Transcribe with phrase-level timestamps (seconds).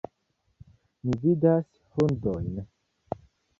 [1.09, 2.59] Mi vidas hundojn.